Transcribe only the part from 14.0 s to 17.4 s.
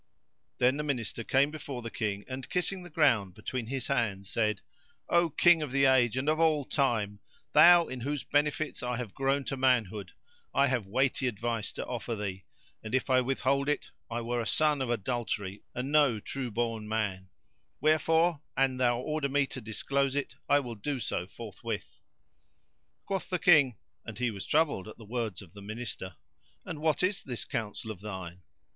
I were a son of adultery and no true born man;